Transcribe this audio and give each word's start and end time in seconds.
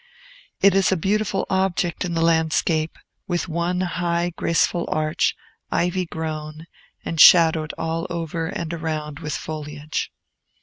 It 0.61 0.73
is 0.73 0.91
a 0.91 0.97
beautiful 0.97 1.45
object 1.51 2.03
in 2.03 2.15
the 2.15 2.23
landscape, 2.23 2.97
with 3.27 3.47
one 3.47 3.81
high, 3.81 4.31
graceful 4.35 4.89
arch, 4.91 5.35
ivy 5.71 6.07
grown, 6.07 6.65
and 7.05 7.21
shadowed 7.21 7.71
all 7.77 8.07
over 8.09 8.47
and 8.47 8.73
around 8.73 9.19
with 9.19 9.35
foliage. 9.35 10.11